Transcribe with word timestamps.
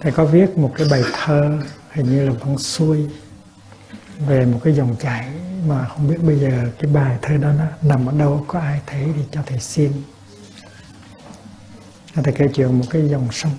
thầy 0.00 0.12
có 0.12 0.24
viết 0.24 0.58
một 0.58 0.72
cái 0.76 0.86
bài 0.90 1.02
thơ, 1.12 1.58
hình 1.90 2.10
như 2.10 2.28
là 2.28 2.34
con 2.40 2.58
xuôi, 2.58 3.10
về 4.26 4.46
một 4.46 4.60
cái 4.64 4.74
dòng 4.74 4.96
chảy 5.00 5.28
mà 5.66 5.88
không 5.88 6.08
biết 6.08 6.18
bây 6.22 6.38
giờ 6.38 6.70
cái 6.78 6.90
bài 6.90 7.18
thơ 7.22 7.36
đó 7.36 7.52
nó 7.52 7.64
nằm 7.82 8.06
ở 8.06 8.18
đâu, 8.18 8.44
có 8.48 8.60
ai 8.60 8.80
thấy 8.86 9.06
thì 9.16 9.22
cho 9.30 9.42
thầy 9.46 9.60
xin. 9.60 9.92
Thầy 12.14 12.34
kể 12.34 12.48
chuyện 12.54 12.78
một 12.78 12.84
cái 12.90 13.08
dòng 13.08 13.28
sông. 13.32 13.52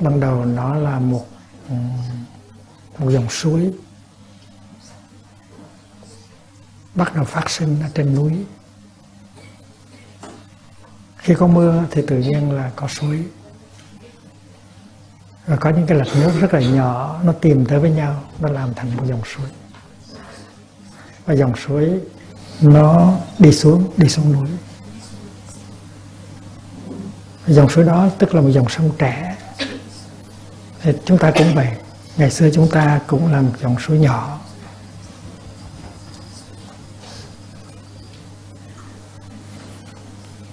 Ban 0.00 0.20
đầu 0.20 0.44
nó 0.44 0.74
là 0.74 0.98
một 0.98 1.26
một 2.98 3.10
dòng 3.10 3.30
suối 3.30 3.72
bắt 6.94 7.14
đầu 7.14 7.24
phát 7.24 7.50
sinh 7.50 7.80
ở 7.82 7.88
trên 7.94 8.14
núi. 8.14 8.32
Khi 11.16 11.34
có 11.34 11.46
mưa 11.46 11.84
thì 11.90 12.02
tự 12.06 12.18
nhiên 12.18 12.52
là 12.52 12.70
có 12.76 12.88
suối 12.88 13.24
và 15.48 15.56
có 15.56 15.70
những 15.70 15.86
cái 15.86 15.98
lạch 15.98 16.08
nước 16.14 16.30
rất 16.40 16.54
là 16.54 16.60
nhỏ, 16.60 17.20
nó 17.24 17.32
tìm 17.32 17.66
tới 17.66 17.80
với 17.80 17.90
nhau, 17.90 18.22
nó 18.38 18.48
làm 18.48 18.74
thành 18.74 18.96
một 18.96 19.02
dòng 19.06 19.22
suối. 19.34 19.46
Và 21.26 21.34
dòng 21.34 21.56
suối, 21.56 22.00
nó 22.60 23.12
đi 23.38 23.52
xuống 23.52 23.90
đi 23.96 24.08
xuống 24.08 24.32
núi. 24.32 24.48
Dòng 27.46 27.68
suối 27.68 27.84
đó 27.84 28.08
tức 28.18 28.34
là 28.34 28.40
một 28.40 28.50
dòng 28.50 28.68
sông 28.68 28.90
trẻ. 28.98 29.36
Thì 30.82 30.92
chúng 31.04 31.18
ta 31.18 31.30
cũng 31.30 31.54
vậy. 31.54 31.68
Ngày 32.16 32.30
xưa 32.30 32.50
chúng 32.54 32.70
ta 32.70 33.00
cũng 33.06 33.32
là 33.32 33.40
một 33.40 33.52
dòng 33.60 33.76
suối 33.86 33.98
nhỏ. 33.98 34.40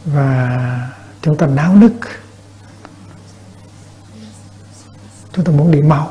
Và 0.05 0.91
chúng 1.21 1.37
ta 1.37 1.47
náo 1.47 1.75
nức. 1.75 1.93
Chúng 5.35 5.45
ta 5.45 5.51
muốn 5.51 5.71
đi 5.71 5.81
mau 5.81 6.09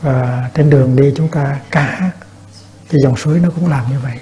và 0.00 0.50
trên 0.54 0.70
đường 0.70 0.96
đi 0.96 1.12
chúng 1.16 1.28
ta 1.28 1.60
cả 1.70 2.10
thì 2.88 2.98
dòng 3.02 3.16
suối 3.16 3.40
nó 3.40 3.50
cũng 3.50 3.68
làm 3.68 3.90
như 3.90 3.98
vậy. 4.02 4.18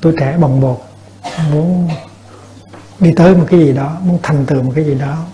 Tôi 0.00 0.14
trẻ 0.20 0.36
bồng 0.38 0.60
bột, 0.60 0.78
muốn 1.50 1.88
đi 3.00 3.12
tới 3.16 3.34
một 3.34 3.46
cái 3.50 3.60
gì 3.60 3.72
đó, 3.72 3.96
muốn 4.02 4.18
thành 4.22 4.46
tựu 4.46 4.62
một 4.62 4.72
cái 4.74 4.84
gì 4.84 4.94
đó. 4.94 5.24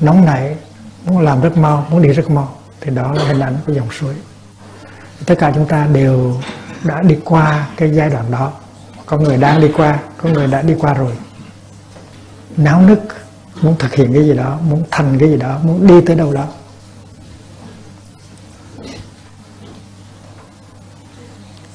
Nóng 0.00 0.24
nảy, 0.24 0.56
muốn 1.04 1.18
làm 1.18 1.40
rất 1.40 1.56
mau, 1.56 1.86
muốn 1.90 2.02
đi 2.02 2.08
rất 2.08 2.30
mau. 2.30 2.54
Thì 2.80 2.90
đó 2.90 3.12
là 3.12 3.24
hình 3.24 3.40
ảnh 3.40 3.56
của 3.66 3.72
dòng 3.72 3.88
suối. 4.00 4.14
Tất 5.26 5.34
cả 5.38 5.52
chúng 5.54 5.66
ta 5.66 5.86
đều 5.86 6.36
đã 6.84 7.02
đi 7.02 7.18
qua 7.24 7.66
cái 7.76 7.90
giai 7.90 8.10
đoạn 8.10 8.30
đó. 8.30 8.52
Có 9.06 9.16
người 9.18 9.36
đang 9.36 9.60
đi 9.60 9.70
qua, 9.76 9.98
có 10.22 10.28
người 10.28 10.46
đã 10.46 10.62
đi 10.62 10.74
qua 10.80 10.94
rồi 10.94 11.12
náo 12.56 12.82
nức, 12.82 13.00
muốn 13.62 13.76
thực 13.78 13.94
hiện 13.94 14.12
cái 14.12 14.24
gì 14.24 14.34
đó, 14.34 14.58
muốn 14.62 14.84
thành 14.90 15.18
cái 15.18 15.28
gì 15.28 15.36
đó, 15.36 15.58
muốn 15.62 15.86
đi 15.86 16.00
tới 16.06 16.16
đâu 16.16 16.32
đó. 16.32 16.48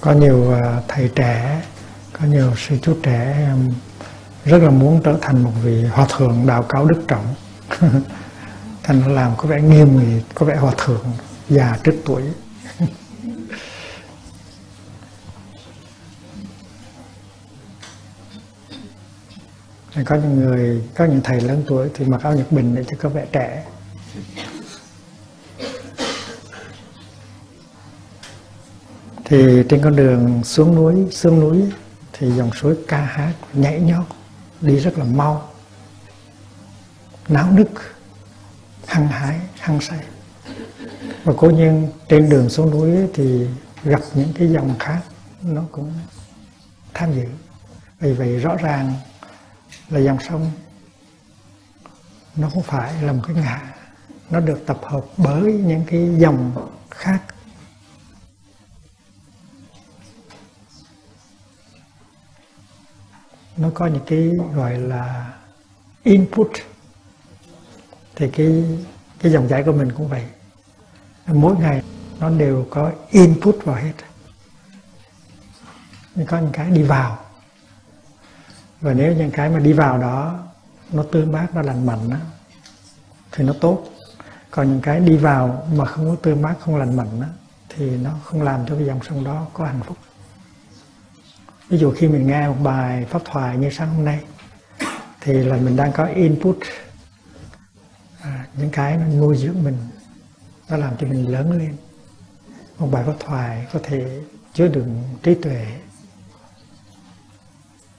Có 0.02 0.12
nhiều 0.12 0.54
à, 0.54 0.82
thầy 0.88 1.10
trẻ, 1.16 1.62
có 2.14 2.26
nhiều 2.26 2.54
sư 2.58 2.78
chú 2.82 2.98
trẻ 3.04 3.50
rất 4.46 4.58
là 4.58 4.70
muốn 4.70 5.02
trở 5.04 5.18
thành 5.22 5.44
một 5.44 5.52
vị 5.64 5.84
hòa 5.84 6.08
thượng 6.18 6.48
đạo 6.48 6.64
cao 6.70 6.86
đức 6.86 7.02
trọng. 7.08 7.36
Thành 8.84 9.02
nó 9.02 9.08
làm 9.08 9.32
có 9.38 9.48
vẻ 9.48 9.62
nghiêm 9.62 10.00
nghị, 10.00 10.22
có 10.34 10.46
vẻ 10.46 10.56
hòa 10.56 10.74
thượng 10.78 11.06
già 11.50 11.78
trước 11.84 11.96
tuổi. 12.06 12.22
có 20.04 20.16
những 20.16 20.40
người, 20.40 20.84
có 20.96 21.06
những 21.06 21.22
thầy 21.24 21.42
lớn 21.42 21.64
tuổi 21.68 21.90
thì 21.94 22.06
mặc 22.06 22.24
áo 22.24 22.36
nhật 22.36 22.52
bình 22.52 22.76
để 22.76 22.84
cho 22.88 22.98
có 23.00 23.10
vẻ 23.10 23.26
trẻ. 23.32 23.66
Thì 29.26 29.64
trên 29.70 29.82
con 29.84 29.96
đường 29.96 30.44
xuống 30.44 30.76
núi 30.76 31.08
xuống 31.12 31.40
núi 31.40 31.64
thì 32.14 32.32
dòng 32.32 32.52
suối 32.54 32.76
ca 32.88 32.98
hát 32.98 33.34
nhảy 33.54 33.80
nhót, 33.80 34.06
đi 34.62 34.80
rất 34.80 34.98
là 34.98 35.06
mau. 35.06 35.50
Náo 37.28 37.52
nức, 37.52 37.70
hăng 38.88 39.08
hái, 39.08 39.40
hăng 39.60 39.82
say. 39.82 40.00
Và 41.24 41.34
cố 41.38 41.50
nhiên 41.50 41.88
trên 42.10 42.30
đường 42.30 42.50
xuống 42.50 42.72
núi 42.72 43.10
thì 43.14 43.48
gặp 43.84 44.02
những 44.14 44.34
cái 44.36 44.52
dòng 44.52 44.76
khác, 44.80 45.02
nó 45.42 45.62
cũng 45.72 45.94
tham 46.94 47.14
dự. 47.16 47.26
Vì 48.00 48.14
vậy 48.14 48.38
rõ 48.40 48.56
ràng 48.56 48.94
là 49.90 50.00
dòng 50.00 50.18
sông. 50.30 50.52
Nó 52.36 52.50
không 52.50 52.64
phải 52.64 53.04
là 53.04 53.14
một 53.14 53.22
cái 53.28 53.36
ngã. 53.36 53.74
Nó 54.30 54.40
được 54.40 54.64
tập 54.66 54.80
hợp 54.84 55.06
bởi 55.18 55.54
những 55.54 55.84
cái 55.88 56.16
dòng 56.18 56.70
khác. 56.90 57.22
Nó 63.58 63.70
có 63.74 63.88
những 63.88 64.04
cái 64.08 64.32
gọi 64.54 64.78
là 64.78 65.34
input. 66.04 66.52
Thì 68.16 68.30
cái 68.30 68.64
cái 69.20 69.32
dòng 69.32 69.48
chảy 69.50 69.64
của 69.64 69.72
mình 69.72 69.92
cũng 69.98 70.08
vậy. 70.08 70.26
Mỗi 71.28 71.56
ngày 71.58 71.84
nó 72.20 72.30
đều 72.30 72.68
có 72.70 72.92
input 73.10 73.56
vào 73.64 73.76
hết. 73.76 73.94
Có 76.28 76.40
những 76.40 76.52
cái 76.54 76.70
đi 76.70 76.84
vào 76.84 77.25
và 78.86 78.94
nếu 78.94 79.14
những 79.14 79.32
cái 79.32 79.50
mà 79.50 79.60
đi 79.60 79.74
vào 79.74 79.98
đó 79.98 80.40
nó 80.92 81.04
tươi 81.12 81.26
mát 81.26 81.48
nó 81.54 81.62
lành 81.62 81.86
mạnh 81.86 82.10
đó, 82.10 82.18
thì 83.32 83.44
nó 83.44 83.54
tốt. 83.62 83.84
Còn 84.52 84.70
những 84.70 84.82
cái 84.82 85.00
đi 85.00 85.18
vào 85.18 85.68
mà 85.74 85.86
không 85.86 86.10
có 86.10 86.16
tươi 86.22 86.36
mát 86.36 86.56
không 86.60 86.76
lành 86.76 86.96
mạnh 86.96 87.22
đó, 87.22 87.28
thì 87.70 87.98
nó 87.98 88.12
không 88.24 88.42
làm 88.42 88.66
cho 88.68 88.76
cái 88.76 88.86
dòng 88.86 89.00
sông 89.10 89.24
đó 89.24 89.48
có 89.54 89.66
hạnh 89.66 89.80
phúc. 89.86 89.98
Ví 91.70 91.78
dụ 91.78 91.92
khi 91.92 92.08
mình 92.08 92.28
nghe 92.28 92.48
một 92.48 92.56
bài 92.64 93.06
pháp 93.10 93.22
thoại 93.26 93.58
như 93.58 93.70
sáng 93.70 93.96
hôm 93.96 94.06
nay 94.06 94.20
thì 95.22 95.34
là 95.34 95.58
mình 95.58 95.76
đang 95.76 95.92
có 95.92 96.06
input 96.06 96.58
à, 98.22 98.46
những 98.58 98.70
cái 98.70 98.98
nó 98.98 99.06
nuôi 99.06 99.38
dưỡng 99.38 99.64
mình 99.64 99.78
nó 100.70 100.78
làm 100.78 100.94
cho 100.98 101.08
mình 101.08 101.32
lớn 101.32 101.52
lên. 101.52 101.76
Một 102.78 102.90
bài 102.92 103.04
pháp 103.06 103.16
thoại 103.20 103.68
có 103.74 103.80
thể 103.84 104.22
chứa 104.54 104.68
đựng 104.68 105.04
trí 105.24 105.36
tuệ 105.36 105.68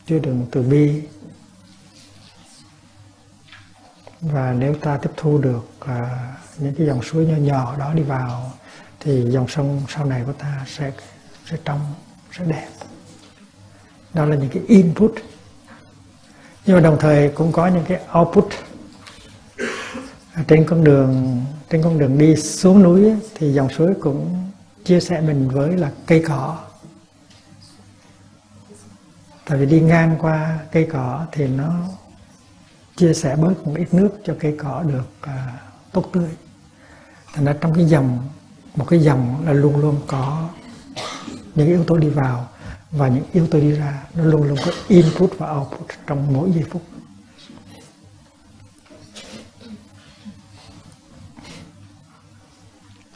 chứa 0.06 0.18
đựng 0.18 0.46
từ 0.50 0.62
bi. 0.62 1.02
Và 4.20 4.52
nếu 4.58 4.74
ta 4.74 4.96
tiếp 4.96 5.10
thu 5.16 5.38
được 5.38 5.68
à, 5.80 6.32
những 6.58 6.74
cái 6.74 6.86
dòng 6.86 7.02
suối 7.02 7.26
nhỏ 7.26 7.36
nhỏ 7.36 7.76
đó 7.78 7.94
đi 7.94 8.02
vào 8.02 8.52
thì 9.00 9.24
dòng 9.30 9.48
sông 9.48 9.82
sau 9.88 10.04
này 10.04 10.22
của 10.26 10.32
ta 10.32 10.64
sẽ 10.66 10.92
sẽ 11.50 11.56
trong 11.64 11.80
sẽ 12.38 12.44
đẹp. 12.44 12.68
Đó 14.14 14.24
là 14.24 14.36
những 14.36 14.48
cái 14.48 14.62
input. 14.68 15.14
Nhưng 16.66 16.76
mà 16.76 16.82
đồng 16.82 16.96
thời 17.00 17.28
cũng 17.28 17.52
có 17.52 17.66
những 17.66 17.84
cái 17.88 18.00
output. 18.18 18.48
À, 20.32 20.44
trên 20.48 20.64
con 20.66 20.84
đường 20.84 21.44
trên 21.70 21.82
con 21.82 21.98
đường 21.98 22.18
đi 22.18 22.36
xuống 22.36 22.82
núi 22.82 23.12
thì 23.34 23.52
dòng 23.52 23.68
suối 23.68 23.94
cũng 24.00 24.50
chia 24.84 25.00
sẻ 25.00 25.20
mình 25.20 25.48
với 25.48 25.76
là 25.76 25.90
cây 26.06 26.24
cỏ 26.28 26.58
tại 29.46 29.58
vì 29.58 29.66
đi 29.66 29.80
ngang 29.80 30.16
qua 30.20 30.58
cây 30.72 30.88
cỏ 30.92 31.26
thì 31.32 31.46
nó 31.46 31.82
chia 32.96 33.14
sẻ 33.14 33.36
bớt 33.36 33.66
một 33.66 33.74
ít 33.76 33.94
nước 33.94 34.10
cho 34.24 34.36
cây 34.40 34.56
cỏ 34.58 34.82
được 34.82 35.08
à, 35.20 35.60
tốt 35.92 36.04
tươi. 36.12 36.28
Thành 37.32 37.44
ra 37.44 37.54
trong 37.60 37.74
cái 37.74 37.84
dòng 37.84 38.28
một 38.76 38.84
cái 38.88 39.00
dòng 39.00 39.46
là 39.46 39.52
luôn 39.52 39.76
luôn 39.76 40.00
có 40.06 40.48
những 41.54 41.66
yếu 41.66 41.84
tố 41.84 41.96
đi 41.96 42.08
vào 42.08 42.48
và 42.90 43.08
những 43.08 43.24
yếu 43.32 43.46
tố 43.46 43.60
đi 43.60 43.72
ra 43.72 44.02
nó 44.14 44.24
luôn 44.24 44.42
luôn 44.42 44.58
có 44.64 44.72
input 44.88 45.30
và 45.38 45.50
output 45.50 45.88
trong 46.06 46.32
mỗi 46.32 46.52
giây 46.52 46.64
phút. 46.70 46.82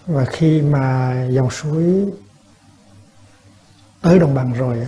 Và 0.06 0.24
khi 0.24 0.62
mà 0.62 1.14
dòng 1.30 1.50
suối 1.50 2.12
tới 4.00 4.18
đồng 4.18 4.34
bằng 4.34 4.52
rồi 4.52 4.86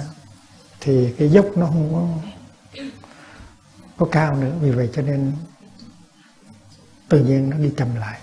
thì 0.84 1.14
cái 1.18 1.28
dốc 1.28 1.46
nó 1.56 1.66
không 1.66 1.92
có 1.92 2.30
có 3.96 4.06
cao 4.12 4.36
nữa. 4.36 4.54
Vì 4.60 4.70
vậy 4.70 4.90
cho 4.92 5.02
nên 5.02 5.32
tự 7.08 7.24
nhiên 7.24 7.50
nó 7.50 7.56
đi 7.56 7.72
chậm 7.76 7.94
lại. 7.94 8.20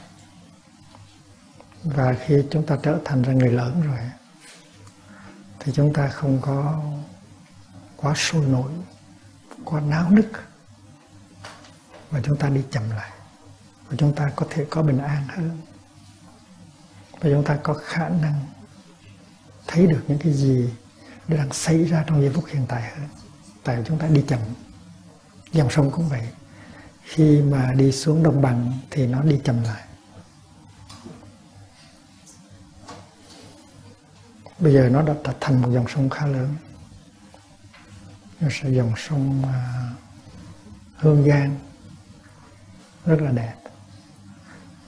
Và 1.84 2.16
khi 2.26 2.44
chúng 2.52 2.66
ta 2.66 2.78
trở 2.84 3.00
thành 3.06 3.22
ra 3.22 3.34
người 3.34 3.52
lớn 3.52 3.82
rồi, 3.82 4.00
thì 5.60 5.72
chúng 5.76 5.94
ta 5.94 6.08
không 6.08 6.42
có 6.42 6.84
quá 7.98 8.14
sôi 8.16 8.46
nổi, 8.46 8.72
quá 9.64 9.82
náo 9.82 10.10
nức 10.10 10.28
và 12.10 12.22
chúng 12.24 12.38
ta 12.38 12.50
đi 12.50 12.62
chậm 12.72 12.90
lại. 12.90 13.12
Và 13.90 13.96
chúng 13.98 14.16
ta 14.16 14.32
có 14.36 14.46
thể 14.50 14.66
có 14.70 14.82
bình 14.82 14.98
an 14.98 15.28
hơn. 15.28 15.62
Và 17.12 17.30
chúng 17.30 17.44
ta 17.44 17.58
có 17.64 17.74
khả 17.74 18.10
năng 18.10 18.46
thấy 19.68 19.88
được 19.88 20.04
những 20.08 20.20
cái 20.20 20.34
gì 20.34 20.70
đang 21.38 21.54
xảy 21.54 21.86
ra 21.86 22.04
trong 22.08 22.22
giây 22.22 22.32
phút 22.34 22.46
hiện 22.48 22.66
tại 22.68 22.82
hơn. 22.82 23.08
Tại 23.64 23.84
chúng 23.88 24.00
ta 24.00 24.08
đi 24.08 24.24
chậm. 24.28 24.40
Dòng 25.52 25.70
sông 25.70 25.92
cũng 25.92 26.10
vậy. 26.10 26.30
Khi 27.04 27.42
mà 27.42 27.74
đi 27.74 27.92
xuống 27.92 28.24
đồng 28.24 28.42
bằng 28.42 28.78
thì 28.90 29.08
nó 29.08 29.22
đi 29.22 29.42
chậm 29.44 29.64
lại. 29.64 29.84
Bây 34.60 34.74
giờ 34.74 34.90
nó 34.90 35.02
đã 35.02 35.14
thành 35.40 35.62
một 35.62 35.70
dòng 35.72 35.88
sông 35.88 36.10
khá 36.10 36.26
lớn. 36.26 36.56
Nó 38.40 38.48
sẽ 38.52 38.70
dòng 38.70 38.94
sông 38.98 39.44
à, 39.46 39.90
Hương 40.96 41.30
Giang. 41.30 41.60
Rất 43.06 43.22
là 43.22 43.32
đẹp. 43.32 43.56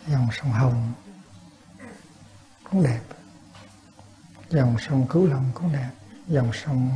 Dòng 0.08 0.28
sông 0.42 0.52
Hồng 0.52 0.94
cũng 2.70 2.84
đẹp. 2.84 3.02
Dòng 4.50 4.76
sông 4.80 5.08
Cứu 5.08 5.28
Long 5.28 5.52
cũng 5.54 5.74
đẹp 5.74 5.90
dòng 6.32 6.52
sông 6.54 6.92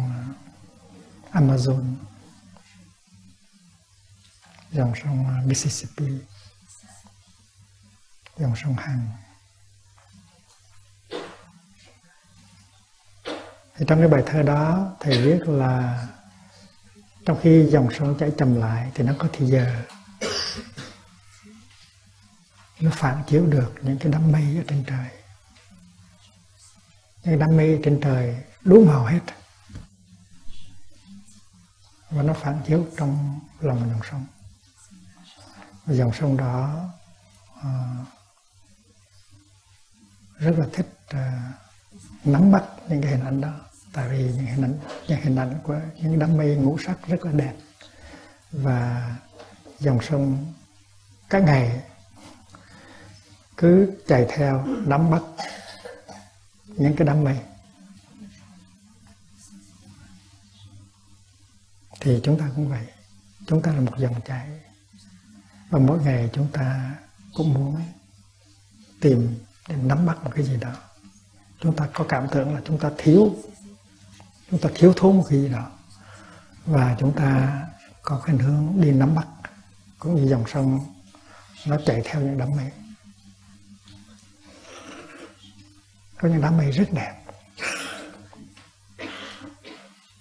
Amazon. 1.31 1.95
Dòng 4.71 4.93
sông 5.03 5.47
Mississippi. 5.47 6.11
Dòng 8.37 8.55
sông 8.55 8.73
Hằng 8.73 9.09
thì 13.77 13.85
trong 13.87 13.99
cái 13.99 14.07
bài 14.07 14.23
thơ 14.25 14.41
đó, 14.41 14.95
thầy 14.99 15.21
viết 15.21 15.47
là 15.47 16.07
trong 17.25 17.39
khi 17.41 17.65
dòng 17.69 17.89
sông 17.99 18.17
chảy 18.19 18.31
chậm 18.37 18.55
lại 18.55 18.91
thì 18.95 19.03
nó 19.03 19.13
có 19.19 19.27
thì 19.33 19.45
giờ. 19.45 19.83
Nó 22.79 22.91
phản 22.93 23.23
chiếu 23.27 23.45
được 23.45 23.73
những 23.81 23.97
cái 23.97 24.11
đám 24.11 24.31
mây 24.31 24.57
ở 24.57 24.63
trên 24.67 24.83
trời 24.87 25.24
những 27.25 27.39
đám 27.39 27.57
mây 27.57 27.79
trên 27.83 27.99
trời 28.01 28.43
đủ 28.63 28.85
màu 28.85 29.05
hết. 29.05 29.19
Và 32.09 32.23
nó 32.23 32.33
phản 32.33 32.61
chiếu 32.67 32.87
trong 32.97 33.39
lòng 33.59 33.89
dòng 33.89 34.01
sông. 34.11 34.25
Và 35.85 35.93
dòng 35.93 36.13
sông 36.13 36.37
đó 36.37 36.85
uh, 37.59 38.07
rất 40.37 40.55
là 40.57 40.65
thích 40.73 40.89
uh, 41.13 41.19
nắm 42.25 42.51
bắt 42.51 42.63
những 42.89 43.01
cái 43.01 43.11
hình 43.11 43.25
ảnh 43.25 43.41
đó. 43.41 43.53
Tại 43.93 44.09
vì 44.09 44.23
những 44.23 44.45
hình 44.45 44.61
ảnh 44.63 44.79
những 45.07 45.21
hình 45.21 45.35
ảnh 45.35 45.59
của 45.63 45.79
những 45.95 46.19
đám 46.19 46.37
mây 46.37 46.55
ngũ 46.55 46.77
sắc 46.77 47.07
rất 47.07 47.25
là 47.25 47.31
đẹp. 47.31 47.53
Và 48.51 49.15
dòng 49.79 50.01
sông 50.01 50.53
các 51.29 51.43
ngày 51.43 51.81
cứ 53.57 53.97
chạy 54.07 54.25
theo 54.29 54.65
nắm 54.65 55.11
bắt 55.11 55.21
những 56.77 56.95
cái 56.95 57.07
đám 57.07 57.23
mây. 57.23 57.39
Thì 61.99 62.19
chúng 62.23 62.39
ta 62.39 62.49
cũng 62.55 62.69
vậy. 62.69 62.87
Chúng 63.47 63.61
ta 63.61 63.71
là 63.71 63.79
một 63.79 63.97
dòng 63.97 64.21
chảy. 64.25 64.49
Và 65.69 65.79
mỗi 65.79 65.99
ngày 66.03 66.29
chúng 66.33 66.47
ta 66.51 66.95
cũng 67.33 67.53
muốn 67.53 67.81
tìm 69.01 69.37
để 69.67 69.75
nắm 69.75 70.05
bắt 70.05 70.23
một 70.23 70.31
cái 70.35 70.45
gì 70.45 70.57
đó. 70.57 70.73
Chúng 71.59 71.75
ta 71.75 71.89
có 71.93 72.05
cảm 72.09 72.27
tưởng 72.31 72.55
là 72.55 72.61
chúng 72.65 72.79
ta 72.79 72.91
thiếu, 72.97 73.35
chúng 74.51 74.59
ta 74.59 74.69
thiếu 74.75 74.93
thốn 74.95 75.17
một 75.17 75.25
cái 75.29 75.41
gì 75.41 75.49
đó. 75.49 75.71
Và 76.65 76.95
chúng 76.99 77.13
ta 77.15 77.61
có 78.01 78.19
khuynh 78.19 78.37
hướng 78.37 78.81
đi 78.81 78.91
nắm 78.91 79.15
bắt. 79.15 79.27
Cũng 79.99 80.15
như 80.15 80.29
dòng 80.29 80.43
sông, 80.47 80.93
nó 81.65 81.77
chạy 81.85 82.01
theo 82.05 82.21
những 82.21 82.37
đám 82.37 82.49
mây. 82.55 82.71
Có 86.19 86.29
những 86.29 86.41
đám 86.41 86.57
mây 86.57 86.71
rất 86.71 86.93
đẹp. 86.93 87.13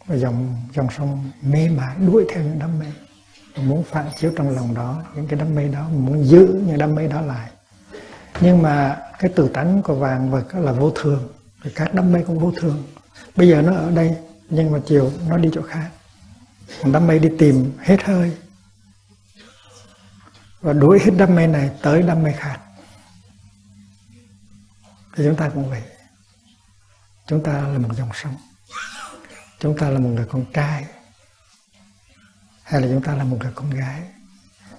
Và 0.07 0.17
dòng 0.17 0.57
dòng 0.75 0.89
sông 0.97 1.31
mê 1.43 1.69
mải 1.69 1.97
đuổi 2.07 2.25
theo 2.35 2.43
những 2.43 2.59
đám 2.59 2.79
mây. 2.79 2.93
Muốn 3.57 3.85
phản 3.85 4.07
chiếu 4.19 4.33
trong 4.37 4.51
lòng 4.51 4.75
đó, 4.75 5.03
những 5.15 5.27
cái 5.27 5.39
đám 5.39 5.55
mây 5.55 5.69
đó, 5.69 5.89
muốn 5.89 6.25
giữ 6.25 6.63
những 6.67 6.79
đám 6.79 6.95
mây 6.95 7.09
đó 7.09 7.21
lại. 7.21 7.51
Nhưng 8.41 8.63
mà 8.63 8.97
cái 9.19 9.31
tự 9.37 9.49
tánh 9.49 9.83
của 9.83 9.95
vàng 9.95 10.31
vật 10.31 10.55
là 10.55 10.73
vô 10.73 10.91
thường 10.95 11.29
các 11.75 11.95
đám 11.95 12.13
mây 12.13 12.25
cũng 12.27 12.39
vô 12.39 12.53
thường. 12.57 12.83
Bây 13.37 13.49
giờ 13.49 13.63
nó 13.63 13.73
ở 13.73 13.91
đây, 13.91 14.17
nhưng 14.51 14.73
mà 14.73 14.79
chiều 14.87 15.11
nó 15.29 15.37
đi 15.37 15.51
chỗ 15.53 15.63
khác. 15.63 15.91
Đám 16.93 17.07
mây 17.07 17.19
đi 17.19 17.29
tìm 17.39 17.73
hết 17.79 18.03
hơi. 18.05 18.33
Và 20.61 20.73
đuổi 20.73 20.99
hết 21.05 21.11
đam 21.19 21.35
mê 21.35 21.47
này 21.47 21.71
tới 21.83 22.03
đam 22.03 22.23
mê 22.23 22.33
khác 22.33 22.59
thì 25.17 25.25
chúng 25.25 25.37
ta 25.37 25.49
cũng 25.49 25.71
vậy. 25.71 25.83
Chúng 27.27 27.43
ta 27.43 27.53
là 27.53 27.79
một 27.79 27.95
dòng 27.97 28.11
sông. 28.15 28.37
Chúng 29.59 29.79
ta 29.79 29.91
là 29.91 29.99
một 29.99 30.09
người 30.09 30.27
con 30.27 30.45
trai. 30.53 30.87
Hay 32.63 32.81
là 32.81 32.87
chúng 32.89 33.03
ta 33.03 33.15
là 33.15 33.25
một 33.25 33.37
người 33.41 33.53
con 33.55 33.71
gái. 33.71 34.03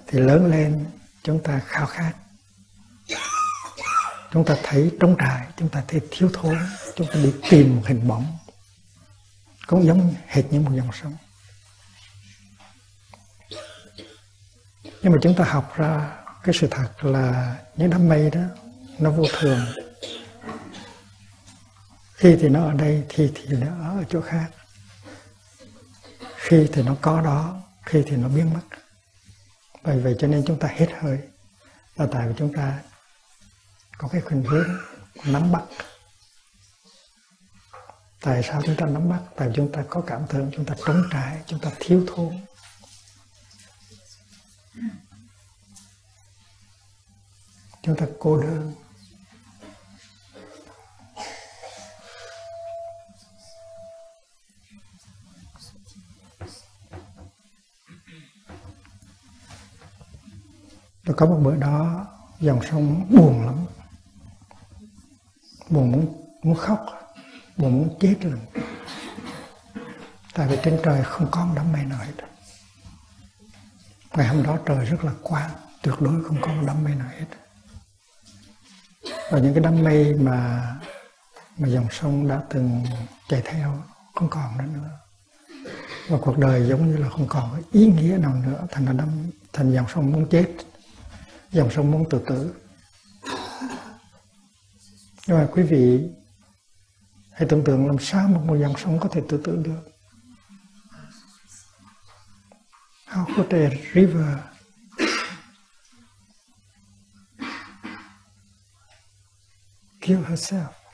Thì 0.07 0.19
lớn 0.19 0.45
lên, 0.51 0.85
chúng 1.23 1.43
ta 1.43 1.61
khao 1.67 1.85
khát. 1.85 2.13
Chúng 4.31 4.45
ta 4.45 4.55
thấy 4.63 4.91
trống 4.99 5.15
trải, 5.19 5.47
chúng 5.57 5.69
ta 5.69 5.83
thấy 5.87 6.01
thiếu 6.11 6.29
thốn, 6.33 6.57
chúng 6.95 7.07
ta 7.07 7.13
đi 7.13 7.33
tìm 7.49 7.75
một 7.75 7.81
hình 7.85 8.07
bóng. 8.07 8.37
Cũng 9.67 9.85
giống 9.85 10.15
hệt 10.27 10.45
như 10.51 10.59
một 10.59 10.71
dòng 10.75 10.89
sông. 11.01 11.17
Nhưng 15.01 15.13
mà 15.13 15.17
chúng 15.21 15.35
ta 15.35 15.43
học 15.43 15.73
ra 15.75 16.11
cái 16.43 16.55
sự 16.59 16.67
thật 16.71 16.89
là 17.01 17.57
những 17.75 17.89
đám 17.89 18.09
mây 18.09 18.29
đó, 18.29 18.41
nó 18.99 19.11
vô 19.11 19.23
thường 19.39 19.65
khi 22.15 22.37
thì 22.41 22.49
nó 22.49 22.65
ở 22.65 22.73
đây 22.73 23.05
thì 23.09 23.31
thì 23.35 23.57
nó 23.57 23.97
ở 23.97 24.03
chỗ 24.09 24.21
khác. 24.21 24.51
Khi 26.35 26.67
thì 26.73 26.83
nó 26.83 26.95
có 27.01 27.21
đó 27.21 27.61
khi 27.85 28.03
thì 28.07 28.15
nó 28.15 28.27
biến 28.27 28.53
mất. 28.53 28.61
Bởi 29.83 29.99
vậy 29.99 30.15
cho 30.19 30.27
nên 30.27 30.43
chúng 30.47 30.59
ta 30.59 30.67
hết 30.67 30.87
hơi. 30.99 31.19
Là 31.95 32.07
tại 32.11 32.27
vì 32.27 32.33
chúng 32.37 32.53
ta 32.53 32.79
có 33.97 34.07
cái 34.07 34.21
khuynh 34.21 34.43
hướng 34.43 34.69
nắm 35.25 35.51
bắt. 35.51 35.63
Tại 38.21 38.43
sao 38.43 38.61
chúng 38.65 38.75
ta 38.75 38.85
nắm 38.85 39.09
bắt? 39.09 39.21
Tại 39.35 39.47
vì 39.47 39.53
chúng 39.55 39.71
ta 39.71 39.83
có 39.89 40.01
cảm 40.01 40.27
thương, 40.27 40.51
chúng 40.55 40.65
ta 40.65 40.75
trống 40.85 41.03
trải 41.11 41.41
chúng 41.45 41.59
ta 41.59 41.71
thiếu 41.79 42.05
thốn. 42.07 42.45
Chúng 47.81 47.95
ta 47.95 48.05
cô 48.19 48.41
đơn. 48.41 48.73
Tôi 61.05 61.15
có 61.15 61.25
một 61.25 61.39
bữa 61.43 61.55
đó, 61.55 62.05
dòng 62.39 62.61
sông 62.71 63.05
buồn 63.09 63.45
lắm. 63.45 63.55
Buồn 65.69 65.91
muốn 65.91 66.23
muốn 66.43 66.55
khóc, 66.55 66.85
buồn 67.57 67.71
muốn 67.77 67.97
chết 67.99 68.15
luôn. 68.21 68.39
Tại 70.33 70.47
vì 70.47 70.57
trên 70.63 70.79
trời 70.83 71.03
không 71.03 71.27
có 71.31 71.45
một 71.45 71.53
đám 71.55 71.71
mây 71.71 71.85
nào 71.85 71.99
hết. 71.99 72.13
Ngày 74.13 74.27
hôm 74.27 74.43
đó 74.43 74.57
trời 74.65 74.85
rất 74.85 75.03
là 75.03 75.11
quang, 75.23 75.49
tuyệt 75.81 75.95
đối 75.99 76.23
không 76.23 76.37
có 76.41 76.47
một 76.47 76.63
đám 76.67 76.83
mây 76.83 76.95
nào 76.95 77.07
hết. 77.19 77.25
Và 79.31 79.39
những 79.39 79.53
cái 79.53 79.63
đám 79.63 79.83
mây 79.83 80.13
mà 80.13 80.71
mà 81.57 81.67
dòng 81.67 81.87
sông 81.91 82.27
đã 82.27 82.41
từng 82.49 82.83
chạy 83.29 83.41
theo, 83.45 83.83
không 84.15 84.29
còn 84.29 84.57
nữa 84.57 84.63
nữa. 84.73 84.89
Và 86.09 86.17
cuộc 86.21 86.37
đời 86.37 86.67
giống 86.67 86.91
như 86.91 86.97
là 86.97 87.09
không 87.09 87.27
còn 87.27 87.61
ý 87.71 87.85
nghĩa 87.87 88.17
nào 88.17 88.33
nữa, 88.45 88.67
thành 88.71 88.85
là 88.85 88.93
đâm 88.93 89.09
thành 89.53 89.71
dòng 89.71 89.85
sông 89.93 90.11
muốn 90.11 90.27
chết 90.29 90.47
dòng 91.55 91.71
sông 91.71 91.91
muốn 91.91 92.09
tự 92.09 92.21
tử. 92.27 92.53
Nhưng 95.27 95.37
mà 95.37 95.47
quý 95.51 95.63
vị 95.63 96.09
hãy 97.31 97.47
tưởng 97.49 97.63
tượng 97.63 97.87
làm 97.87 97.99
sao 97.99 98.27
một, 98.27 98.41
một 98.45 98.55
dòng 98.55 98.77
sông 98.77 98.99
có 98.99 99.09
thể 99.09 99.21
tự 99.29 99.41
tử 99.43 99.55
được. 99.55 99.91
How 103.07 103.25
could 103.35 103.53
a 103.53 103.69
river 103.93 104.37
kill 110.01 110.23
herself 110.23 110.85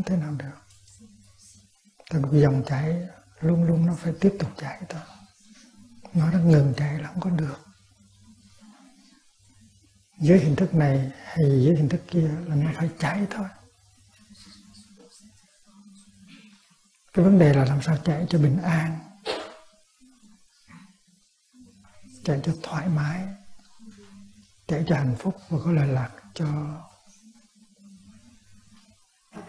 không 0.00 0.04
thể 0.04 0.16
nào 0.16 0.34
được 0.38 0.50
tại 2.10 2.20
một 2.20 2.28
dòng 2.40 2.62
chảy 2.66 3.08
luôn 3.40 3.64
luôn 3.64 3.86
nó 3.86 3.94
phải 3.94 4.12
tiếp 4.20 4.36
tục 4.38 4.50
chảy 4.56 4.82
thôi. 4.88 5.02
Nó 6.14 6.32
đã 6.32 6.38
ngừng 6.38 6.74
chảy 6.76 6.98
là 6.98 7.08
không 7.08 7.20
có 7.20 7.30
được. 7.30 7.58
Dưới 10.20 10.38
hình 10.38 10.56
thức 10.56 10.74
này 10.74 11.12
hay 11.24 11.44
dưới 11.44 11.76
hình 11.76 11.88
thức 11.88 12.00
kia 12.08 12.30
là 12.46 12.54
nó 12.56 12.70
phải 12.74 12.90
chảy 12.98 13.26
thôi. 13.30 13.48
Cái 17.12 17.24
vấn 17.24 17.38
đề 17.38 17.54
là 17.54 17.64
làm 17.64 17.82
sao 17.82 17.96
chạy 18.04 18.26
cho 18.28 18.38
bình 18.38 18.62
an, 18.62 18.98
chạy 22.24 22.40
cho 22.42 22.52
thoải 22.62 22.88
mái, 22.88 23.26
chạy 24.66 24.84
cho 24.88 24.96
hạnh 24.96 25.16
phúc 25.18 25.36
và 25.48 25.58
có 25.64 25.72
lợi 25.72 25.88
lạc 25.88 26.10
cho 26.34 26.46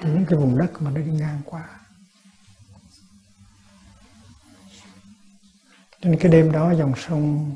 những 0.04 0.26
cái 0.30 0.40
vùng 0.40 0.58
đất 0.58 0.82
mà 0.82 0.92
nó 0.92 1.02
đi 1.02 1.12
ngang 1.12 1.42
qua. 1.46 1.81
Nên 6.01 6.20
cái 6.20 6.31
đêm 6.31 6.51
đó 6.51 6.72
dòng 6.72 6.93
sông 6.98 7.55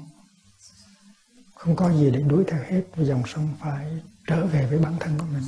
không 1.55 1.75
có 1.75 1.93
gì 1.93 2.11
để 2.11 2.21
đuổi 2.21 2.43
theo 2.47 2.59
hết 2.63 2.83
dòng 2.97 3.23
sông 3.27 3.53
phải 3.59 3.99
trở 4.27 4.45
về 4.45 4.65
với 4.65 4.79
bản 4.79 4.95
thân 4.99 5.17
của 5.17 5.25
mình. 5.25 5.43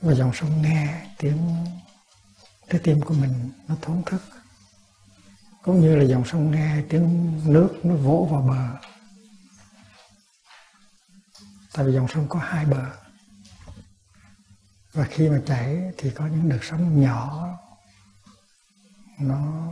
Và 0.00 0.14
dòng 0.14 0.32
sông 0.34 0.62
nghe 0.62 1.06
tiếng 1.18 1.66
trái 2.68 2.80
tim 2.84 3.00
của 3.00 3.14
mình 3.14 3.50
nó 3.68 3.76
thốn 3.82 4.02
thức. 4.06 4.22
Cũng 5.62 5.80
như 5.80 5.96
là 5.96 6.04
dòng 6.04 6.24
sông 6.24 6.50
nghe 6.50 6.82
tiếng 6.88 7.40
nước 7.52 7.80
nó 7.82 7.94
vỗ 7.94 8.28
vào 8.30 8.42
bờ. 8.42 8.88
Tại 11.72 11.86
vì 11.86 11.92
dòng 11.92 12.08
sông 12.08 12.26
có 12.28 12.38
hai 12.38 12.64
bờ. 12.64 12.86
Và 14.92 15.04
khi 15.04 15.28
mà 15.28 15.40
chảy 15.46 15.92
thì 15.98 16.10
có 16.10 16.26
những 16.26 16.48
đợt 16.48 16.58
sóng 16.62 17.00
nhỏ, 17.00 17.48
nó 19.18 19.68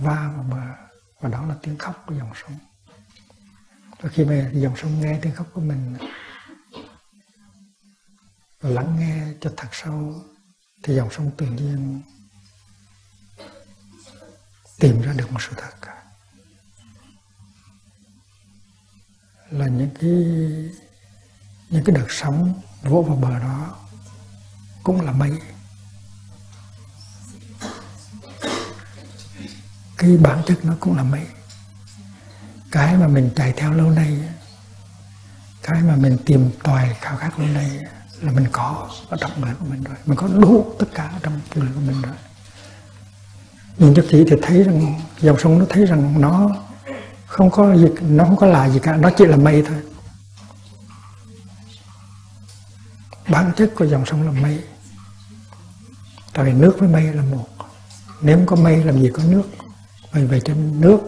va 0.00 0.32
vào 0.36 0.42
bờ 0.42 0.74
và 1.20 1.28
đó 1.28 1.46
là 1.46 1.56
tiếng 1.62 1.78
khóc 1.78 2.04
của 2.06 2.14
dòng 2.14 2.32
sông. 2.42 2.58
Và 4.00 4.08
khi 4.08 4.24
mà 4.24 4.50
dòng 4.52 4.76
sông 4.76 5.00
nghe 5.00 5.18
tiếng 5.22 5.34
khóc 5.34 5.46
của 5.52 5.60
mình 5.60 5.96
và 8.60 8.70
lắng 8.70 8.96
nghe 8.98 9.26
cho 9.40 9.52
thật 9.56 9.68
sâu, 9.72 10.24
thì 10.82 10.94
dòng 10.96 11.10
sông 11.10 11.30
tự 11.36 11.46
nhiên 11.46 12.02
tìm 14.78 15.02
ra 15.02 15.12
được 15.12 15.32
một 15.32 15.42
sự 15.42 15.52
thật 15.56 15.90
là 19.50 19.66
những 19.66 19.90
cái 20.00 20.10
những 21.70 21.84
cái 21.84 21.94
đợt 21.94 22.06
sóng 22.08 22.60
vỗ 22.82 23.02
vào 23.02 23.16
bờ 23.16 23.38
đó 23.38 23.76
cũng 24.82 25.00
là 25.00 25.12
mây. 25.12 25.30
Cái 30.00 30.16
bản 30.16 30.42
chất 30.46 30.64
nó 30.64 30.74
cũng 30.80 30.96
là 30.96 31.02
mây 31.02 31.26
cái 32.70 32.96
mà 32.96 33.06
mình 33.06 33.30
chạy 33.36 33.52
theo 33.56 33.72
lâu 33.72 33.90
nay, 33.90 34.18
cái 35.62 35.82
mà 35.82 35.96
mình 35.96 36.18
tìm 36.26 36.50
tòi 36.62 36.96
khao 37.00 37.16
khát 37.16 37.38
lâu 37.38 37.48
nay 37.48 37.70
là 38.20 38.32
mình 38.32 38.46
có 38.52 38.88
ở 39.08 39.16
trong 39.20 39.40
người 39.40 39.54
của 39.60 39.66
mình 39.70 39.84
rồi. 39.84 39.96
Mình 40.06 40.16
có 40.16 40.28
đủ 40.28 40.74
tất 40.78 40.86
cả 40.94 41.12
trong 41.22 41.40
người 41.54 41.68
của 41.74 41.80
mình 41.80 42.02
rồi. 42.02 42.14
Nhìn 43.78 43.94
cho 43.94 44.02
kỹ 44.10 44.24
thì 44.30 44.36
thấy 44.42 44.62
rằng, 44.62 45.00
dòng 45.20 45.38
sông 45.38 45.58
nó 45.58 45.64
thấy 45.68 45.86
rằng 45.86 46.20
nó 46.20 46.50
không 47.26 47.50
có 47.50 47.76
gì, 47.76 47.86
nó 48.00 48.24
không 48.24 48.36
có 48.36 48.46
là 48.46 48.68
gì 48.68 48.78
cả, 48.82 48.96
nó 48.96 49.10
chỉ 49.16 49.24
là 49.24 49.36
mây 49.36 49.64
thôi. 49.68 49.82
Bản 53.28 53.52
chất 53.56 53.72
của 53.76 53.86
dòng 53.86 54.06
sông 54.06 54.22
là 54.22 54.32
mây. 54.32 54.64
Tại 56.32 56.44
vì 56.44 56.52
nước 56.52 56.76
với 56.78 56.88
mây 56.88 57.02
là 57.02 57.22
một. 57.22 57.48
Nếu 58.20 58.36
không 58.36 58.46
có 58.46 58.56
mây, 58.56 58.84
làm 58.84 59.02
gì 59.02 59.10
có 59.14 59.22
nước? 59.24 59.42
Vậy 60.12 60.26
vậy 60.26 60.40
trên 60.44 60.80
nước. 60.80 60.98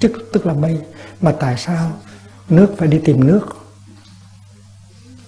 Tức 0.00 0.12
tức 0.32 0.46
là 0.46 0.54
mây 0.54 0.80
mà 1.20 1.32
tại 1.40 1.56
sao 1.58 1.92
nước 2.48 2.74
phải 2.78 2.88
đi 2.88 3.00
tìm 3.04 3.26
nước? 3.26 3.46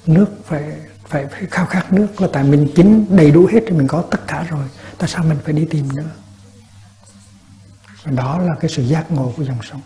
Nước 0.07 0.26
phải 0.45 0.62
phải 1.09 1.26
phải 1.26 1.47
khao 1.50 1.67
khát 1.67 1.93
nước 1.93 2.21
là 2.21 2.29
tại 2.33 2.45
mình 2.45 2.69
chính 2.75 3.17
đầy 3.17 3.31
đủ 3.31 3.49
hết 3.52 3.61
thì 3.67 3.73
mình 3.73 3.87
có 3.87 4.02
tất 4.11 4.26
cả 4.26 4.47
rồi. 4.50 4.64
Tại 4.99 5.09
sao 5.09 5.25
mình 5.25 5.38
phải 5.45 5.52
đi 5.52 5.64
tìm 5.64 5.88
nữa? 5.97 6.11
Và 8.05 8.12
đó 8.12 8.38
là 8.38 8.55
cái 8.61 8.71
sự 8.71 8.83
giác 8.83 9.11
ngộ 9.11 9.33
của 9.37 9.45
dòng 9.45 9.62
sông. 9.71 9.81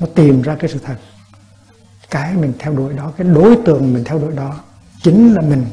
Nó 0.00 0.06
tìm 0.14 0.42
ra 0.42 0.56
cái 0.58 0.70
sự 0.70 0.78
thật. 0.78 0.96
Cái 2.10 2.34
mình 2.34 2.52
theo 2.58 2.72
đuổi 2.72 2.94
đó, 2.94 3.12
cái 3.16 3.26
đối 3.26 3.56
tượng 3.66 3.94
mình 3.94 4.04
theo 4.04 4.18
đuổi 4.18 4.32
đó 4.32 4.60
chính 5.02 5.34
là 5.34 5.40
mình. 5.40 5.66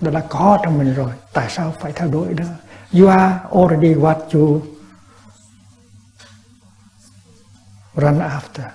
Đó 0.00 0.10
đã 0.10 0.20
có 0.28 0.58
trong 0.64 0.78
mình 0.78 0.94
rồi. 0.94 1.12
Tại 1.32 1.50
sao 1.50 1.74
phải 1.80 1.92
theo 1.92 2.08
đuổi 2.08 2.34
đó? 2.34 2.44
You 2.92 3.06
are 3.08 3.34
already 3.52 3.94
what 3.94 4.20
you 4.32 4.60
run 7.94 8.18
after. 8.18 8.70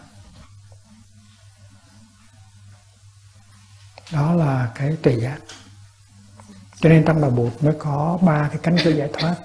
Đó 4.12 4.34
là 4.34 4.72
cái 4.76 4.98
tuệ 5.04 5.20
giác. 5.20 5.38
Cho 6.80 6.90
nên 6.90 7.06
trong 7.06 7.22
bài 7.22 7.32
bột 7.32 7.64
mới 7.64 7.76
có 7.80 8.20
ba 8.22 8.48
cái 8.48 8.60
cánh 8.64 8.78
cửa 8.84 8.92
giải 8.92 9.10
thoát. 9.14 9.36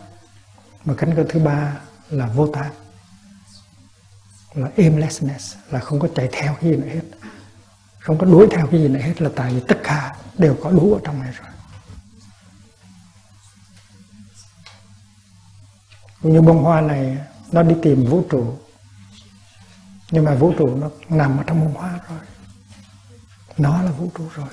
Mà 0.85 0.95
cánh 0.99 1.17
cửa 1.17 1.25
thứ 1.29 1.41
ba 1.41 1.77
là 2.11 2.27
vô 2.27 2.47
tác 2.53 2.71
là 4.55 4.71
aimlessness, 4.77 5.57
là 5.71 5.81
không 5.81 6.01
có 6.01 6.09
chạy 6.17 6.29
theo 6.33 6.55
cái 6.55 6.71
gì 6.71 6.77
nữa 6.77 6.89
hết. 6.89 7.03
Không 7.99 8.19
có 8.19 8.27
đuổi 8.27 8.47
theo 8.51 8.67
cái 8.67 8.81
gì 8.81 8.89
nữa 8.89 9.01
hết 9.01 9.23
là 9.23 9.31
tại 9.37 9.55
vì 9.55 9.63
tất 9.69 9.79
cả 9.85 10.17
đều 10.39 10.57
có 10.63 10.71
đủ 10.71 10.95
ở 10.95 11.01
trong 11.05 11.23
này 11.23 11.33
rồi. 11.33 11.49
Như 16.23 16.41
bông 16.41 16.63
hoa 16.63 16.81
này, 16.81 17.19
nó 17.53 17.63
đi 17.63 17.75
tìm 17.83 18.05
vũ 18.05 18.25
trụ 18.31 18.59
nhưng 20.11 20.25
mà 20.25 20.35
vũ 20.35 20.55
trụ 20.59 20.77
nó 20.77 20.91
nằm 21.09 21.39
ở 21.39 21.45
trong 21.47 21.61
bông 21.61 21.75
hoa 21.75 22.01
rồi. 22.09 22.19
Nó 23.59 23.83
là 23.83 23.91
vũ 23.91 24.11
trụ 24.19 24.25
rồi. 24.35 24.49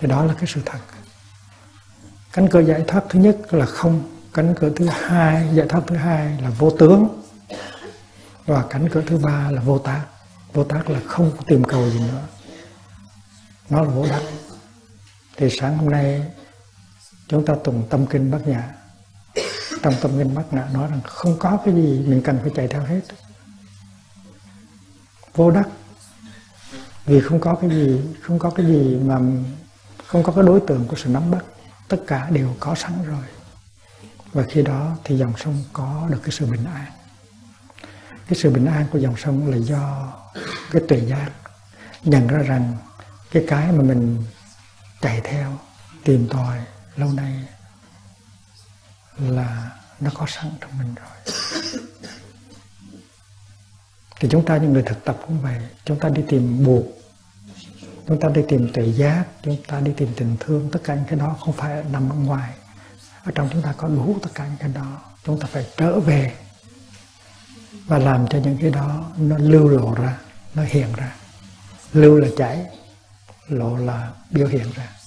Thì 0.00 0.08
đó 0.08 0.24
là 0.24 0.34
cái 0.34 0.44
sự 0.46 0.60
thật. 0.66 0.78
Cánh 2.32 2.48
cửa 2.50 2.60
giải 2.60 2.84
thoát 2.88 3.04
thứ 3.08 3.18
nhất 3.18 3.36
là 3.50 3.66
không. 3.66 4.02
Cánh 4.34 4.54
cửa 4.60 4.70
thứ 4.76 4.88
hai, 4.88 5.48
giải 5.54 5.66
thoát 5.68 5.80
thứ 5.86 5.96
hai 5.96 6.40
là 6.42 6.50
vô 6.50 6.70
tướng. 6.70 7.22
Và 8.46 8.64
cánh 8.70 8.88
cửa 8.88 9.02
thứ 9.06 9.18
ba 9.18 9.50
là 9.50 9.60
vô 9.60 9.78
tác. 9.78 10.04
Vô 10.52 10.64
tác 10.64 10.90
là 10.90 11.00
không 11.06 11.32
tìm 11.46 11.64
cầu 11.64 11.90
gì 11.90 11.98
nữa. 11.98 12.22
Nó 13.70 13.82
là 13.82 13.88
vô 13.88 14.06
đắc. 14.06 14.22
Thì 15.36 15.48
sáng 15.60 15.78
hôm 15.78 15.90
nay, 15.90 16.24
chúng 17.28 17.46
ta 17.46 17.54
tụng 17.64 17.86
tâm 17.90 18.06
kinh 18.06 18.30
bát 18.30 18.46
nhã 18.46 18.74
trong 19.82 19.94
tâm 20.02 20.10
kinh 20.18 20.34
bát 20.34 20.52
nhã 20.52 20.68
nói 20.72 20.88
rằng 20.90 21.00
không 21.04 21.38
có 21.38 21.58
cái 21.64 21.74
gì 21.74 22.04
mình 22.06 22.22
cần 22.24 22.38
phải 22.42 22.50
chạy 22.56 22.68
theo 22.68 22.82
hết. 22.82 23.00
Vô 25.34 25.50
đắc. 25.50 25.68
Vì 27.04 27.20
không 27.20 27.40
có 27.40 27.54
cái 27.54 27.70
gì, 27.70 28.00
không 28.22 28.38
có 28.38 28.50
cái 28.50 28.66
gì 28.66 28.96
mà 28.96 29.20
không 30.06 30.22
có 30.22 30.32
cái 30.32 30.44
đối 30.44 30.60
tượng 30.60 30.88
của 30.88 30.96
sự 30.96 31.08
nắm 31.08 31.30
bắt. 31.30 31.44
Tất 31.88 31.98
cả 32.06 32.30
đều 32.30 32.54
có 32.60 32.74
sẵn 32.74 32.92
rồi. 33.04 33.24
Và 34.32 34.42
khi 34.48 34.62
đó 34.62 34.96
thì 35.04 35.18
dòng 35.18 35.32
sông 35.36 35.64
có 35.72 36.06
được 36.10 36.18
cái 36.22 36.30
sự 36.30 36.46
bình 36.46 36.64
an. 36.64 36.92
Cái 38.28 38.38
sự 38.38 38.50
bình 38.50 38.66
an 38.66 38.86
của 38.92 38.98
dòng 38.98 39.16
sông 39.16 39.50
là 39.50 39.56
do 39.56 40.12
cái 40.70 40.82
tuệ 40.88 40.98
giác 40.98 41.30
nhận 42.04 42.26
ra 42.26 42.38
rằng 42.38 42.76
cái 43.30 43.44
cái 43.48 43.72
mà 43.72 43.82
mình 43.82 44.22
chạy 45.00 45.20
theo, 45.24 45.58
tìm 46.04 46.28
tòi 46.28 46.58
lâu 46.96 47.12
nay 47.12 47.44
là 49.18 49.70
nó 50.00 50.10
có 50.14 50.26
sẵn 50.28 50.46
trong 50.60 50.78
mình 50.78 50.94
rồi. 50.94 51.34
Thì 54.20 54.28
chúng 54.30 54.44
ta 54.44 54.56
những 54.56 54.72
người 54.72 54.82
thực 54.82 55.04
tập 55.04 55.18
cũng 55.26 55.40
vậy, 55.40 55.58
chúng 55.84 55.98
ta 55.98 56.08
đi 56.08 56.22
tìm 56.28 56.64
buộc, 56.64 56.84
chúng 58.06 58.20
ta 58.20 58.28
đi 58.28 58.42
tìm 58.48 58.72
tự 58.72 58.84
giác, 58.84 59.24
chúng 59.42 59.56
ta 59.66 59.80
đi 59.80 59.92
tìm 59.96 60.08
tình 60.16 60.36
thương, 60.40 60.70
tất 60.72 60.80
cả 60.84 60.94
những 60.94 61.04
cái 61.08 61.18
đó 61.18 61.36
không 61.40 61.54
phải 61.54 61.84
nằm 61.92 62.10
ở 62.10 62.16
ngoài. 62.16 62.54
Ở 63.24 63.32
trong 63.34 63.48
chúng 63.52 63.62
ta 63.62 63.74
có 63.76 63.88
đủ 63.88 64.18
tất 64.22 64.30
cả 64.34 64.46
những 64.46 64.56
cái 64.58 64.68
đó, 64.68 65.00
chúng 65.24 65.40
ta 65.40 65.46
phải 65.52 65.66
trở 65.76 66.00
về 66.00 66.32
và 67.86 67.98
làm 67.98 68.28
cho 68.28 68.38
những 68.38 68.58
cái 68.60 68.70
đó 68.70 69.04
nó 69.16 69.38
lưu 69.38 69.68
lộ 69.68 69.94
ra, 69.94 70.18
nó 70.54 70.62
hiện 70.62 70.92
ra. 70.92 71.14
Lưu 71.92 72.18
là 72.18 72.28
chảy, 72.36 72.66
lộ 73.48 73.76
là 73.76 74.10
biểu 74.30 74.46
hiện 74.46 74.72
ra. 74.74 74.97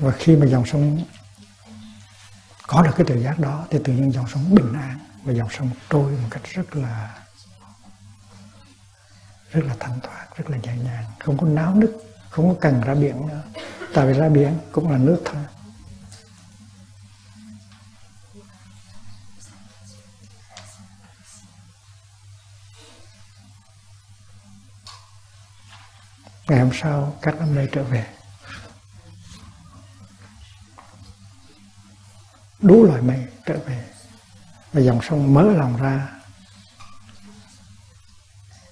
Và 0.00 0.12
khi 0.18 0.36
mà 0.36 0.46
dòng 0.46 0.66
sông 0.66 1.04
có 2.66 2.82
được 2.82 2.90
cái 2.96 3.06
tự 3.08 3.22
giác 3.22 3.38
đó, 3.38 3.66
thì 3.70 3.78
tự 3.84 3.92
nhiên 3.92 4.12
dòng 4.12 4.28
sông 4.28 4.54
bình 4.54 4.72
an 4.72 4.98
và 5.24 5.32
dòng 5.32 5.48
sông 5.50 5.70
trôi 5.90 6.12
một 6.12 6.28
cách 6.30 6.42
rất 6.44 6.76
là 6.76 7.24
rất 9.50 9.64
là 9.64 9.74
thanh 9.80 10.00
thoát, 10.00 10.26
rất 10.36 10.50
là 10.50 10.56
nhẹ 10.56 10.76
nhàng. 10.76 11.04
Không 11.18 11.38
có 11.38 11.46
náo 11.46 11.74
nức, 11.74 12.04
không 12.30 12.48
có 12.48 12.54
cần 12.60 12.80
ra 12.80 12.94
biển 12.94 13.26
nữa. 13.26 13.42
Tại 13.94 14.06
vì 14.06 14.12
ra 14.12 14.28
biển 14.28 14.58
cũng 14.72 14.90
là 14.90 14.98
nước 14.98 15.22
thôi. 15.24 15.42
Ngày 26.48 26.60
hôm 26.60 26.70
sau, 26.72 27.16
các 27.22 27.34
đám 27.40 27.54
mây 27.54 27.68
trở 27.72 27.82
về. 27.82 28.19
Đủ 32.70 32.84
loại 32.84 33.02
mây 33.02 33.26
trở 33.46 33.58
về. 33.58 33.84
Và 34.72 34.80
dòng 34.80 35.00
sông 35.02 35.34
mở 35.34 35.42
lòng 35.42 35.76
ra 35.76 36.08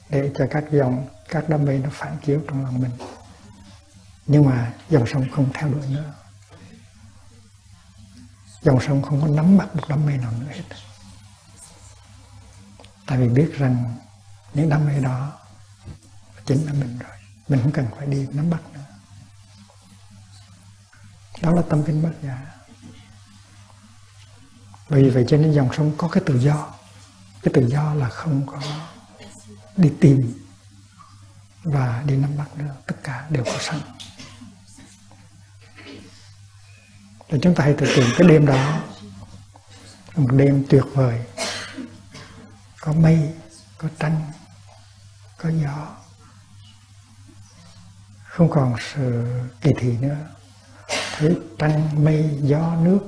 để 0.09 0.31
cho 0.39 0.47
các 0.51 0.65
dòng, 0.71 1.09
các 1.29 1.49
đam 1.49 1.65
mê 1.65 1.79
nó 1.79 1.89
phản 1.93 2.17
chiếu 2.25 2.43
trong 2.49 2.65
lòng 2.65 2.81
mình. 2.81 2.91
Nhưng 4.27 4.45
mà 4.45 4.73
dòng 4.89 5.07
sông 5.07 5.27
không 5.35 5.53
theo 5.55 5.69
đuổi 5.69 5.87
nữa. 5.89 6.15
Dòng 8.63 8.81
sông 8.81 9.03
không 9.03 9.21
có 9.21 9.27
nắm 9.27 9.59
bắt 9.59 9.77
một 9.77 9.83
đam 9.89 10.07
mê 10.07 10.17
nào 10.17 10.33
nữa 10.33 10.53
hết. 10.53 10.63
Tại 13.07 13.19
vì 13.19 13.29
biết 13.29 13.51
rằng 13.59 13.95
những 14.55 14.69
đam 14.69 14.87
mê 14.87 15.01
đó 15.01 15.33
chính 16.47 16.67
là 16.67 16.73
mình 16.73 16.99
rồi. 16.99 17.17
Mình 17.49 17.61
không 17.63 17.73
cần 17.73 17.87
phải 17.97 18.07
đi 18.07 18.27
nắm 18.33 18.51
bắt 18.51 18.61
nữa. 18.73 18.85
Đó 21.43 21.51
là 21.51 21.63
tâm 21.71 21.83
kinh 21.85 22.03
bất 22.03 22.13
giả 22.23 22.58
bởi 24.89 25.05
vì 25.05 25.11
vậy 25.11 25.25
cho 25.29 25.37
nên 25.37 25.53
dòng 25.53 25.71
sông 25.77 25.93
có 25.97 26.09
cái 26.09 26.23
tự 26.27 26.39
do. 26.39 26.75
Cái 27.43 27.53
tự 27.55 27.69
do 27.69 27.95
là 27.95 28.09
không 28.09 28.47
có 28.47 28.61
đi 29.77 29.91
tìm 30.01 30.45
và 31.65 32.03
đi 32.07 32.17
nắm 32.17 32.37
bắt 32.37 32.57
nữa. 32.57 32.75
Tất 32.87 32.97
cả 33.03 33.27
đều 33.31 33.45
có 33.45 33.59
sẵn. 33.61 33.81
Và 37.29 37.39
chúng 37.43 37.55
ta 37.55 37.65
hãy 37.65 37.75
tưởng 37.79 37.91
tượng 37.97 38.11
cái 38.19 38.29
đêm 38.29 38.47
đó. 38.47 38.81
Một 40.17 40.29
đêm 40.33 40.65
tuyệt 40.69 40.85
vời. 40.93 41.21
Có 42.81 42.93
mây, 42.93 43.33
có 43.79 43.89
trăng, 43.99 44.33
có 45.37 45.51
gió. 45.63 45.97
Không 48.25 48.51
còn 48.51 48.75
sự 48.95 49.27
kỳ 49.61 49.71
thị 49.79 49.97
nữa. 50.01 50.17
Thấy 51.17 51.37
trăng, 51.59 52.05
mây, 52.05 52.39
gió, 52.43 52.77
nước 52.83 53.01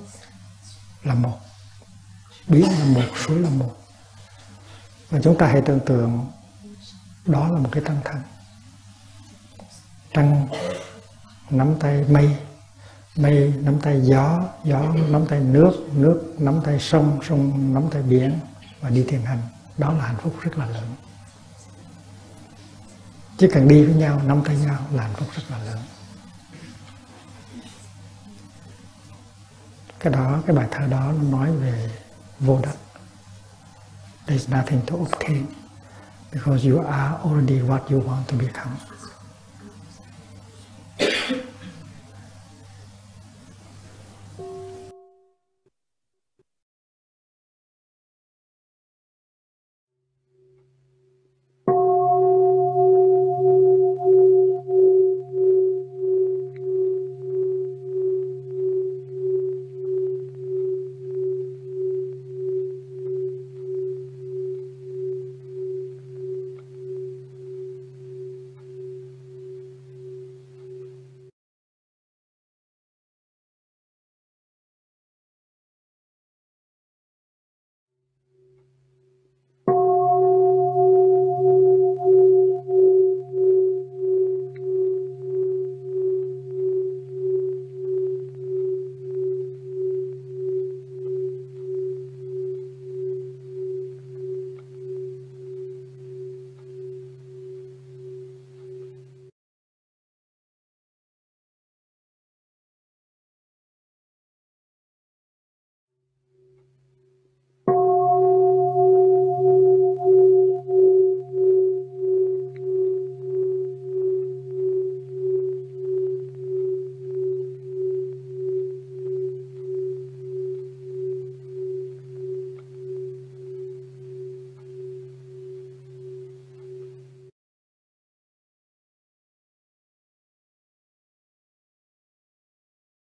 là 1.03 1.15
một 1.15 1.41
biến 2.51 2.67
là 2.79 2.85
một 2.85 3.19
suối 3.27 3.39
là 3.39 3.49
một. 3.49 3.77
Và 5.11 5.21
chúng 5.23 5.39
ta 5.39 5.47
hãy 5.47 5.63
tưởng 5.67 5.81
tượng, 5.87 6.27
đó 7.27 7.49
là 7.49 7.59
một 7.59 7.69
cái 7.73 7.83
tăng 7.87 8.01
thân. 8.05 8.21
Trăng 10.15 10.49
nắm 11.51 11.75
tay 11.81 12.05
mây 12.09 12.37
mây 13.17 13.55
nắm 13.61 13.81
tay 13.81 14.01
gió 14.03 14.43
gió 14.65 14.95
nắm 15.09 15.27
tay 15.27 15.41
nước 15.41 15.73
nước 15.93 16.35
nắm 16.39 16.61
tay 16.65 16.81
sông 16.81 17.21
sông 17.29 17.75
nắm 17.75 17.83
tay 17.91 18.03
biển 18.03 18.39
và 18.81 18.91
đi 18.91 19.05
thiền 19.09 19.23
hành. 19.23 19.43
Đó 19.79 19.93
là 19.93 20.05
hạnh 20.05 20.17
phúc 20.23 20.35
rất 20.41 20.59
là 20.59 20.67
lớn. 20.67 20.95
Chỉ 23.39 23.47
cần 23.53 23.69
đi 23.69 23.85
với 23.85 23.95
nhau, 23.95 24.23
nắm 24.27 24.43
tay 24.45 24.57
nhau 24.57 24.79
là 24.93 25.03
hạnh 25.03 25.15
phúc 25.15 25.29
rất 25.35 25.43
là 25.51 25.59
lớn. 25.59 25.79
Cái 30.01 30.13
đó, 30.13 30.43
cái 30.47 30.57
bài 30.57 30.69
thơ 30.71 30.87
đó 30.87 31.13
nó 31.13 31.39
nói 31.39 31.53
về 31.53 31.91
vô 32.41 32.61
đắc 32.63 32.75
there's 34.27 34.49
nothing 34.57 34.81
to 34.87 34.97
obtain 34.97 35.47
because 36.33 36.69
you 36.69 36.79
are 36.79 37.21
already 37.25 37.61
what 37.63 37.91
you 37.91 37.99
want 38.07 38.29
to 38.29 38.37
become 38.37 38.77